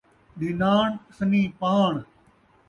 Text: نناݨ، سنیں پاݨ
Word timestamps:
نناݨ، 0.39 0.87
سنیں 1.17 1.47
پاݨ 1.59 1.93